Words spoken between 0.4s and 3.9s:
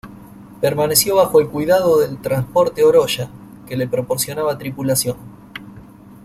Permaneció bajo el cuidado del transporte "Oroya", que le